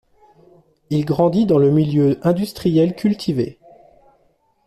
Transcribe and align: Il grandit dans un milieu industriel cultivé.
Il 0.89 1.05
grandit 1.05 1.45
dans 1.45 1.59
un 1.59 1.69
milieu 1.69 2.17
industriel 2.23 2.95
cultivé. 2.95 3.59